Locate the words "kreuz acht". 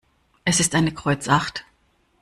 0.95-1.63